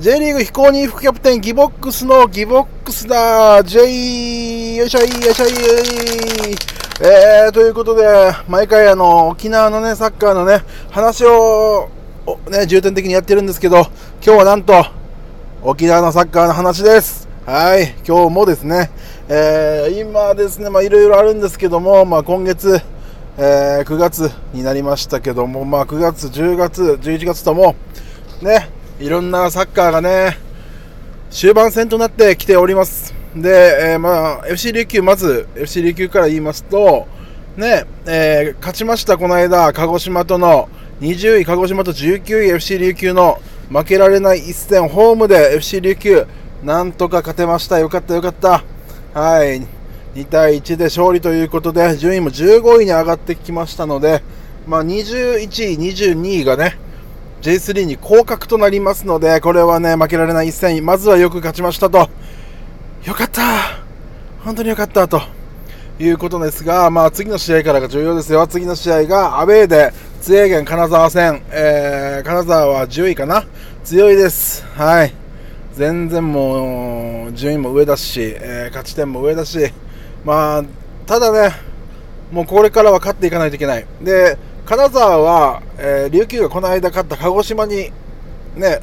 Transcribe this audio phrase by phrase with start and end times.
[0.00, 5.50] J リーグ非公認副キャプテンギボックスのギボックスだ J よいしょいよいしょい
[7.02, 8.06] えー、ということで、
[8.48, 11.90] 毎回あの、沖縄のね、サッカーのね、話を、
[12.50, 13.80] ね、重点的にやってるんですけど、
[14.24, 14.86] 今日はなんと、
[15.62, 17.28] 沖縄のサッカーの話です。
[17.44, 18.90] はい、今日もですね、
[19.28, 22.80] えー、今ですね、まあいろいろあるんですけども、まあ今月、
[23.36, 27.74] えー、9月になりましたけども、まあ9月、10月、11月とも、
[28.40, 30.36] ね、いろんなサッカーがね、
[31.30, 33.14] 終盤戦となってきております。
[33.34, 37.08] で、えー、まあ、FC 琉球、まず FC 琉球から言いますと、
[37.56, 40.68] ね、えー、勝ちました、この間、鹿児島との
[41.00, 46.26] 20位、鹿児島と19位 FC 琉球の負けられない一戦、ホームで FC 琉球、
[46.62, 47.78] なんとか勝てました。
[47.78, 48.62] よかった、よかった。
[49.14, 49.62] はい。
[50.14, 54.22] 2対1で勝利ということで、順位も15位に上がってきましたので、
[54.66, 56.76] まあ、21位、22位がね、
[57.42, 62.08] J3 に降格となりますので、これはね、負けられない一戦、まずはよく勝ちましたと。
[63.04, 63.42] よかった
[64.44, 65.22] 本当によかったと
[65.98, 68.46] いうことですが、まあ、次の試合からが重要ですよ。
[68.46, 73.46] 次の試合がアウェーで、津江源金沢戦、えー、金沢は10位かな？
[73.84, 74.62] 強いです。
[74.76, 75.14] はい。
[75.72, 79.72] 全然もう、順位も上だし、えー、勝ち点も上だし、
[80.26, 80.64] まあ、
[81.06, 81.54] ただね、
[82.30, 83.86] もうこれからは勝っていかないといけない。
[84.02, 84.36] で、
[84.70, 87.90] 金沢は、えー、琉球がこの間勝った鹿児島に、
[88.54, 88.78] ね、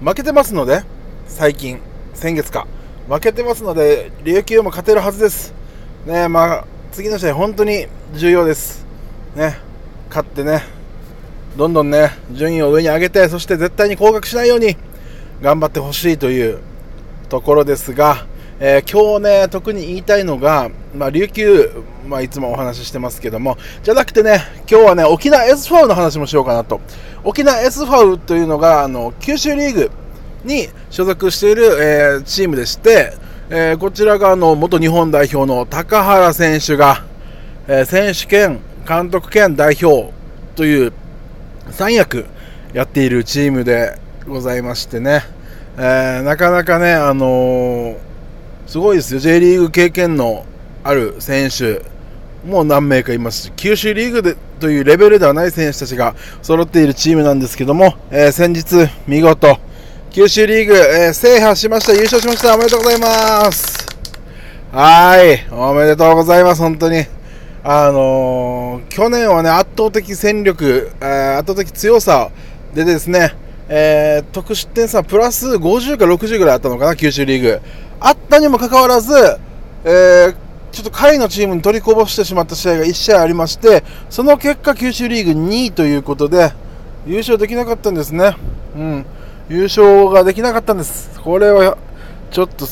[0.00, 0.84] 負けてますので、
[1.26, 1.80] 最近、
[2.14, 2.66] 先月か。
[3.10, 5.52] 負けてますので、琉球も勝てるはずです。
[6.06, 8.86] ね、まあ、次の試合、本当に重要です。
[9.36, 9.58] ね、
[10.08, 10.62] 勝ってね、
[11.58, 14.78] どんどんね、順位を上に上げて、そして絶対に降格しないように
[15.42, 16.60] 頑張ってほしいという
[17.28, 18.24] ところですが、
[18.60, 26.80] えー、今日ね、特に言いたいのが、まあ、琉球、まあ、いつもお話ししてますけども、じゃなくてね、今日はね、沖縄 S ファウの話もしようかなと。
[27.24, 29.90] 沖縄 S ファウというのが、あの、九州リーグ、
[30.44, 33.12] に所属している、えー、チームでして、
[33.50, 37.04] えー、こちらがあの元日本代表の高原選手が、
[37.66, 40.12] えー、選手兼監督兼代表
[40.54, 40.92] という
[41.70, 42.26] 三役
[42.72, 45.22] やっているチームでございましてね、
[45.78, 47.96] えなかなかね、あの
[48.68, 50.44] すごいですよ、J リーグ経験の
[50.84, 51.80] ある選手
[52.46, 59.56] も何名かいますし、九州リーグでというレベルではない選手たちが揃っているチームなんですけども、え先日見事、
[60.10, 63.86] 九州リーグ、えー、制覇しました、優勝しました、おめでとうございます。
[64.70, 67.06] はい、おめでとうございます、本当に。
[67.64, 72.28] あのー、去年はね、圧倒的戦力、えー、圧倒的強さ
[72.74, 73.34] でですね、
[73.70, 77.60] えー、得失点差プラス50か60ぐらいあったのかな、九州リーグ。
[78.00, 79.12] あったにもかかわらず、
[79.84, 80.36] えー、
[80.72, 86.52] ちょっと下位のチームに取りこぼしてしまった試合が1試合ありまして、その結果、九州リーグ2位ということで、
[87.06, 88.36] 優勝できなかったんですね。
[88.76, 89.06] うん。
[89.48, 91.18] 優勝ができなかったんです。
[91.20, 91.78] これは
[92.30, 92.66] ちょっと、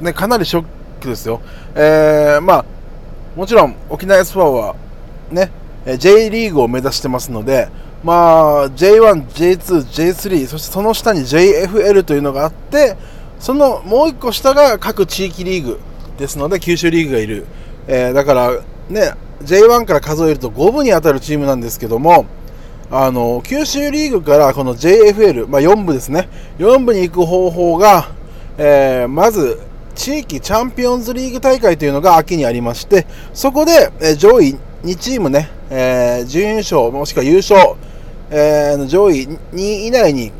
[0.00, 0.64] ね、かなりショッ
[1.00, 1.40] クですよ。
[1.74, 2.64] えー、まあ、
[3.36, 4.74] もちろん沖縄 S4 は
[5.30, 5.50] ね、
[5.98, 7.68] J リーグを目指してますので、
[8.02, 12.96] まあ、J1、J2、J3、そしてその下に JFL というのがあって、
[13.42, 15.80] そのもう1個下が各地域リーグ
[16.16, 17.44] ですので、九州リーグがいる。
[17.88, 18.52] えー、だから、
[18.88, 22.26] ね、J1 から数えると5部に当たるチームなんですけども、
[22.88, 28.10] あの九州リーグからこの JFL、まあ、4部ですね、4部に行く方法が、
[28.58, 29.58] えー、まず
[29.96, 37.74] 地域チャンピオンズリーグ大会というのが秋にありまして、そこで、え、上位2チームね、えー、準優勝もしくは優勝、
[38.30, 40.30] えー、上位2位以内に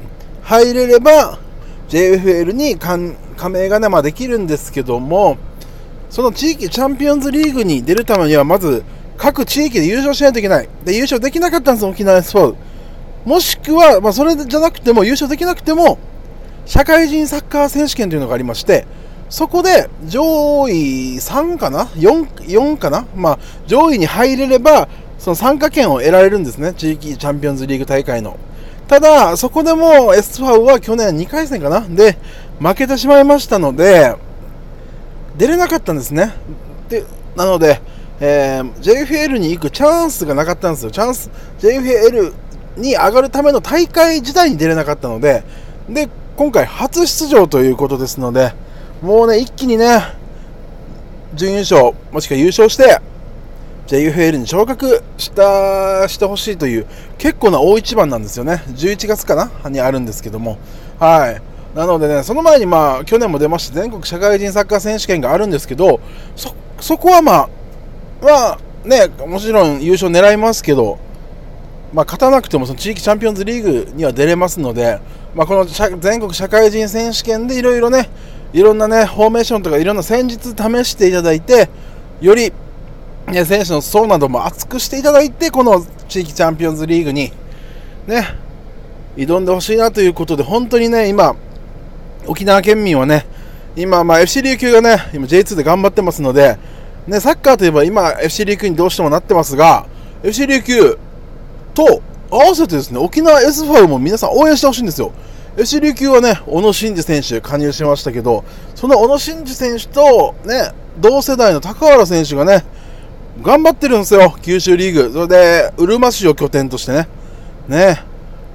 [0.44, 1.40] 入れれば
[1.92, 2.97] JFL に加
[3.50, 5.36] 盟が、ねまあ、できるんですけども、
[6.08, 8.82] その地域チャンピオンズリーグに出るためにはまず
[9.19, 10.69] 各地域で優勝しないといけない。
[10.86, 12.54] で、優勝できなかったんです、沖縄 S4。
[13.26, 15.98] もしくは、まあ、それじゃなくても、優勝できなくても、
[16.64, 18.86] 社会人サッカー選手権というのがありまして、
[19.28, 23.06] そこで上位3かな？4, ?4 かな？
[23.14, 24.88] まあ、上位に入れれば、
[25.19, 26.72] その参加権を得られるんですね。
[26.72, 28.38] 地域チャンピオンズリーグ大会の。
[28.88, 31.81] ただ、そこでも S ファウは去年2回戦かな？
[31.81, 32.19] で、
[32.58, 34.14] 負けてしまいましたので、
[35.37, 36.32] 出れなかったんですね。
[36.88, 37.05] で、
[37.37, 37.81] なので、
[38.20, 40.90] えー、JFL に行くチャンスがなかったんですよ。
[40.90, 42.32] チャンス、JFL
[42.76, 45.43] に上がるための大会自体に出れなかったので、
[45.88, 48.52] で、今回初出場ということですので、
[49.00, 50.02] もうね、一気にね、
[51.34, 53.00] 準優勝、もしくは優勝して、
[53.87, 56.87] JFL に昇格したしてほしいという
[57.19, 58.62] 結構な大一番なんですよね。
[58.69, 59.69] 11月かな？
[59.69, 60.58] にあるんですけども。
[60.99, 61.43] はい。
[61.76, 66.00] なのでね、その前にまあ、去年も出まして、全国社会人サッカー選手権があるんですけど、
[66.37, 67.49] そ、そこはまあ、
[68.20, 70.99] まあね、もちろん優勝狙いますけど、
[71.94, 75.00] まあ、勝たなくてもその地域チャンピオンズリーグには出れますので、
[75.34, 78.11] まあ、この全国社会人選手権でいろいろね、
[78.52, 81.70] いろんなね、フォーメーションとかいろんな戦術試していただいて、
[82.20, 82.52] より、
[83.28, 87.32] ね、選手の層なども厚くしていただいて、この地域チャンピオンズリーグに、
[88.06, 88.26] ね、
[89.16, 91.36] 挑んでほしいなということで、本当にね、今、
[92.26, 93.26] 沖縄県民はね、
[93.76, 96.58] 今、まあ、FC 琉球がね、今 J2 で頑張ってますので、
[97.06, 99.86] ね、サッカーといえば今、FC 琉球にどうしてもなってますが、
[100.22, 100.98] FC 琉球
[101.74, 105.12] と合わせてですね、沖縄 S ファウも皆さん応援してほしいんですよ。
[105.56, 112.64] FC 琉球はね、小野伸二選手加入しましたけど、その小野伸二選手とね、同世代の高原選手がね、
[113.40, 115.12] 頑張ってるんですよ、九州リーグ。
[115.12, 117.08] それで、うるま市を拠点としてね、
[117.67, 118.02] ね、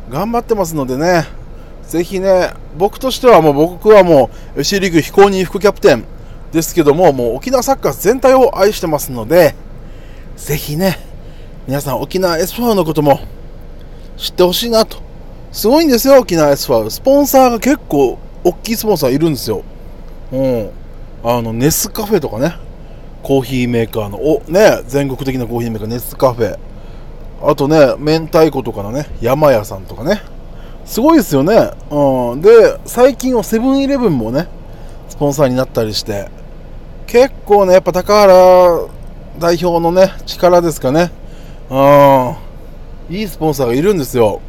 [0.10, 1.26] 頑張ってますのでね、
[1.88, 6.04] ぜひね、僕としてはもう僕はもう FC リーグ非公認副キャプテン
[6.52, 9.56] ですけども、もう沖縄サッカー全体を愛してますので、
[10.36, 11.00] ぜひね、
[11.66, 13.20] 皆さん沖縄 S ファウのことも
[14.16, 14.98] 知ってほしいなと。
[15.52, 16.92] すごいんですよ、沖縄 S ファウ。
[16.92, 19.64] スポンサーが結構大きいスポンサーいるんですよ。
[20.32, 20.70] うん。
[21.24, 22.67] あの、ネスカフェとかね。
[23.28, 26.58] コーヒーメーカーの、お、ね、全国的なコーヒーメーカー、ネスカフェ。
[27.44, 30.22] あとね、明太子とかのね、山屋さんとかね。
[30.86, 31.72] すごいですよね。
[31.92, 32.42] うん。
[32.42, 34.48] で、最近はセブンイレブンもね、
[35.10, 36.30] スポンサーになったりして、
[37.06, 38.88] 結構ね、やっぱ高原
[39.40, 41.12] 代表のね、力ですかね。
[41.70, 43.14] うん。
[43.14, 44.40] いいスポンサーがいるんですよ。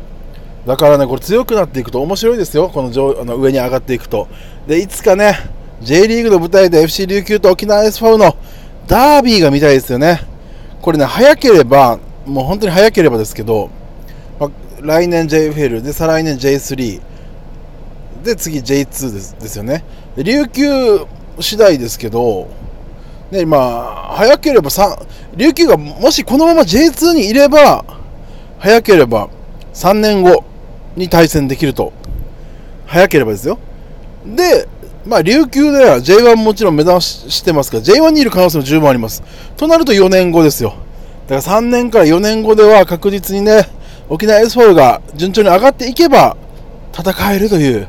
[0.68, 2.68] だからね、これ強くなっていくと面白いですよ。
[2.68, 4.28] この上あの上に上がっていくと。
[4.68, 5.36] で、いつかね、
[5.80, 8.36] J リーグの舞台で FC 琉球と沖縄 S ファウの
[8.88, 10.20] ダービーが見たいですよね。
[10.80, 13.70] これね、早ければ、もう本当に早ければですけど、
[14.40, 14.50] ま、
[14.80, 17.00] 来年 JFL で再来年 J3
[18.24, 19.84] で次 J2 ですですよね。
[20.16, 20.64] 琉球
[21.40, 22.48] 次第ですけど、
[23.30, 25.06] ね、まあ、早ければ3、
[25.36, 27.84] 琉球がもしこのまま J2 にいれば、
[28.58, 29.28] 早ければ
[29.74, 30.44] 3年後
[30.96, 31.92] に対戦できると。
[32.86, 33.58] 早ければですよ。
[34.24, 34.66] で、
[35.08, 39.22] まあ、琉球では J1 もちろん目指してますから、J1 にいる可能性も十分あります。
[39.56, 40.74] となると4年後ですよ。
[41.28, 43.66] だから3年から4年後では確実にね、
[44.10, 46.36] 沖縄 S4 が順調に上がっていけば
[46.92, 47.88] 戦えるという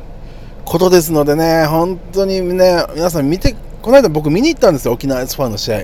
[0.64, 5.82] ことですのでね、本当にね、皆さん見て、この間僕見に行ったんですよ、沖縄 S4 の試合。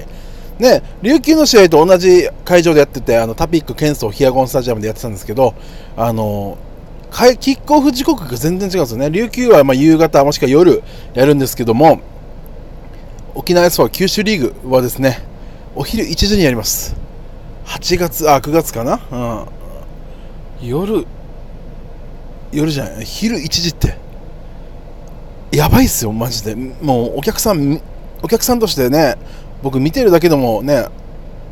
[0.59, 5.53] ね、琉球の試合と同じ会場でやってて、あのタピック、ケンソー、ヒアゴンスタジアムでやってたんですけど、
[5.99, 6.57] あの
[7.39, 9.11] キックオフ時刻が全然違うんですよね。
[9.11, 10.83] 琉球はま夕方もしくは夜
[11.15, 12.01] やるんですけども、
[13.35, 15.27] 沖縄 S4 九州リーグはですね、
[15.75, 16.95] お昼1時にやります。
[17.65, 19.01] 8月、あ、9月かな、
[20.61, 21.07] うん、夜、
[22.53, 23.97] 夜じゃない、昼1時って、
[25.53, 26.55] やばいっすよ、マジで。
[26.55, 27.81] もうお客さん、
[28.23, 29.17] お客さんとしてね、
[29.63, 30.85] 僕見てるだけでもね、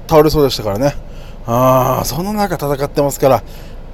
[0.09, 0.95] 倒れそうでしたからね。
[1.47, 3.43] ああ、その中戦ってますから、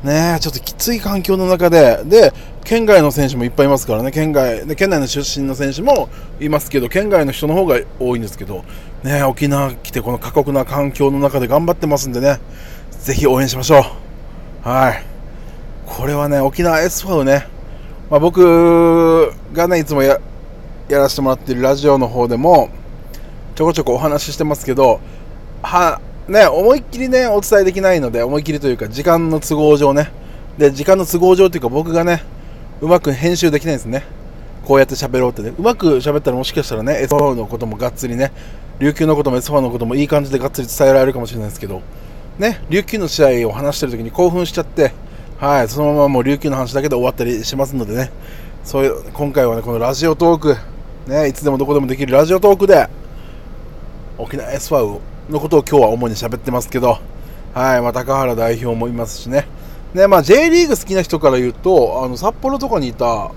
[0.05, 2.33] ねちょっときつい環境の中で、で、
[2.65, 6.09] 県外の選手もいっぱいいますからね、県外、で県内の出身の選手も
[6.41, 8.65] いますけど、県外の人の方が多いんですけど、
[9.03, 12.41] ね沖縄来てこの過酷な環境の中で頑張ってますんでね、
[12.91, 13.81] ぜひ応援しましょ
[14.65, 14.69] う。
[14.69, 15.05] はい。
[15.87, 17.47] これはね、沖縄 S ファウね、
[18.11, 20.21] まあ、僕がね、いつもや
[20.89, 22.69] やらせてもらってるラジオの方でも、
[23.55, 25.01] ちょこちょこお話ししてますけど、
[25.63, 30.11] は、ね、思いっきりね、お伝えできないので、思いっきりというか、時間の都合上ね。
[30.59, 32.23] で、時間の都合上というか、僕がね、
[32.81, 34.05] うまく編集できないんですね。
[34.65, 35.53] こうやって喋ろうってね。
[35.59, 38.33] うまく喋ったらもしかしたらね、S4 のこともがっつりね、
[38.79, 41.83] 琉球のことも S4 のこともいい感じでがっつり伝えられるかもしれないですけど、
[42.39, 44.93] ね、琉球の試合を話してる時に興奮しちゃって、
[45.39, 48.11] はい、そのままもう琉球の話だけで終わったりしますのでね、
[48.65, 50.57] そういう、今回はね、このラジオトーク、
[51.07, 52.89] ね、いつでもどこでもできるラジオトークで、
[54.17, 54.99] 沖縄 S4
[55.31, 56.99] のことを今日は主に喋ってますけど、
[57.55, 59.47] はい、まあ、高原代表もいますしね。
[59.95, 63.31] ね、まあ、J リーグ好きな人から言うと、あの、札幌とかにいた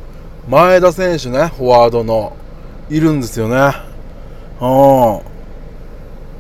[0.50, 2.36] 前田選手ね、フォワードの、
[2.90, 3.72] いるんですよね。
[4.60, 5.22] う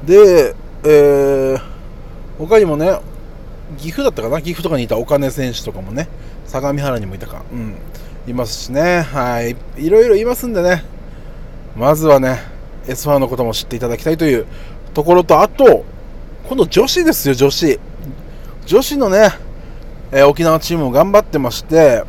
[0.04, 0.06] ん。
[0.06, 1.62] で、えー、
[2.38, 3.00] 他にもね、
[3.78, 4.42] 岐阜だったかな？
[4.42, 6.10] 岐阜とかにいた岡根選手とかもね、
[6.46, 7.76] 相模原にもいたか、うん、
[8.28, 10.84] いますしね、はい、いろいろいますんでね、
[11.76, 12.40] まずはね、
[12.86, 14.46] S1 のことも知っていただきたいという
[14.94, 15.86] ところと、あと、
[16.48, 17.80] 今度女子ですよ、女子。
[18.66, 19.30] 女子のね、
[20.12, 22.04] えー、沖縄チームも頑張ってまして、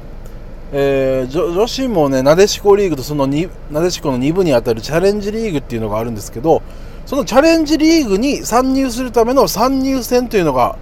[0.72, 6.62] えー、女子もね、なでしこリーグとそのなでしこの2部にあたるチャレンジリーグっていうのがあるんですけど、
[7.06, 10.76] そのチャレンジリーグに参入するための参入戦というのが、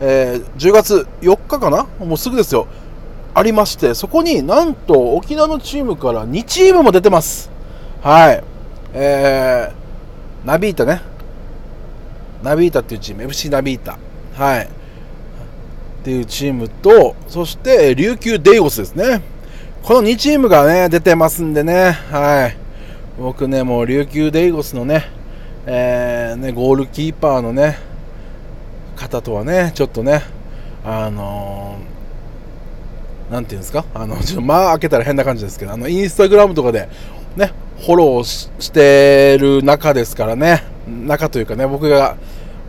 [0.00, 1.86] えー、10月4日かな？
[2.04, 2.66] もうすぐですよ。
[3.34, 7.50] ありまして、そこになんと沖縄のチームから2チームも出てます。
[8.02, 8.42] はい。
[8.94, 11.02] えー、ナビータね。
[12.46, 13.98] ナビータっていうチーム、FC ナビータ。
[14.36, 14.64] はい。
[14.64, 14.68] っ
[16.04, 19.20] ていうチームと、そして、琉球デイゴスですね。
[19.82, 22.56] この2チームがね、出てますんでね、はい。
[23.18, 25.10] 僕ね、もう琉球デイゴスのね、
[25.66, 27.78] えー、ね、ゴールキーパーのね、
[28.94, 30.22] 方とはね、ちょっとね、
[30.84, 36.88] あのー、なんていうんですか、 あの、ちょっと間開けたら変な感じですけど、あの、インスタグラムとかで、
[37.34, 38.24] ね、フォロー
[38.60, 42.16] してる中ですからね、中というかね、僕が、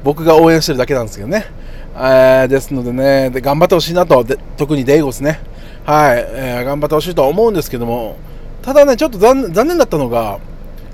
[0.08, 1.48] 僕が応援してるだけなんですけどね、
[1.94, 5.42] えー、ですのでねで、頑張ってほしいなと、で特にデイゴスね、
[5.84, 8.16] はい、えー、頑張ってほしいとは思うんですけども、
[8.62, 10.40] ただね、ちょっと残念だったのが、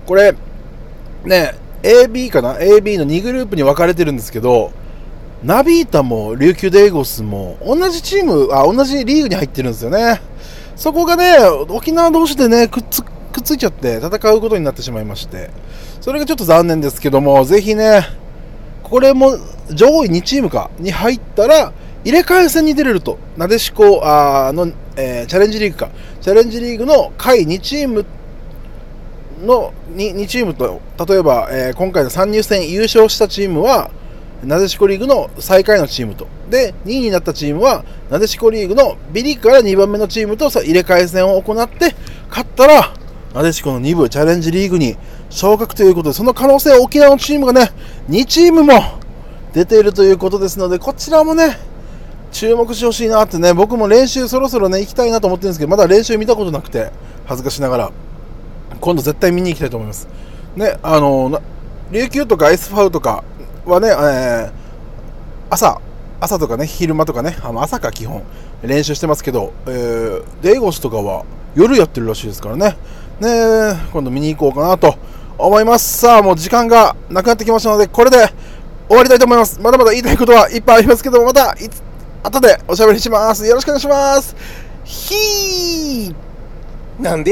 [0.08, 0.34] これ、
[1.26, 1.54] ね、
[1.84, 4.72] AB かな ?AB の2グループに分かれてるんですけど、
[5.44, 10.22] ナビータも琉球デイゴスも同じチーム、あ、同じリーグに入ってるんですよね。
[10.76, 11.38] そこがね、
[11.70, 13.12] 沖縄同士でね、くっつ、くっ
[13.44, 15.52] ついちゃって戦うことになってしまいまして、
[16.02, 18.23] それがちょっと残念ですけども、ぜひね、
[18.94, 19.40] これも
[19.72, 21.74] 上位2チームかに入ったら、
[22.04, 25.90] 入れ替え戦に出れると、なでしこあの、えー、チャレンジリーグか、
[26.22, 28.06] チャレンジリーグの下位2チーム
[29.42, 33.90] の 2, 2チームと、例えば、えー、今回の参入戦優勝したチームは、
[34.44, 41.96] なでしこリーグの最下位のチームと、で、2位になったチームは、なでしこリーグのビリーから2番目のチームと入れ替え戦を行って、
[42.30, 42.94] 勝ったら、
[43.34, 44.96] なでしこの2部チャレンジリーグに
[45.30, 47.72] 昇格ということで、その可能性は沖縄のチームがね、
[48.10, 48.74] 2チームも
[49.54, 51.58] 出ているということですので、こちらもね、
[52.32, 56.92] 注目してほしいなってね、僕も練習そろそろね、行きたいなと思ってるんですけど、まだ練習見たことなくて、
[57.26, 57.92] 恥ずかしながら、
[58.80, 60.08] 今度絶対見に行きたいと思います。
[60.56, 61.42] ね、あの、
[61.92, 63.24] 琉球とかアイスファウとか
[63.66, 64.52] はね、えー、
[65.50, 65.80] 朝、
[66.20, 68.24] 朝とかね、昼間とかね、あの朝か基本、
[68.64, 71.26] 練習してますけど、えー、デイゴスとかは
[71.56, 72.78] 夜やってるらしいですからね、
[73.24, 74.96] ね、今度見に行こうかなと
[75.38, 76.00] 思います。
[76.00, 78.18] さあ、もう時間がなくなってきましたので、これで
[78.88, 79.60] 終わりたいと思います。
[79.62, 81.82] まだまだ言いたいことはいっぱいありますけども、また、いつ、
[82.22, 83.46] 後でおしゃべりします。
[83.46, 84.36] よろしくお願いします。
[84.84, 87.32] ひーなんで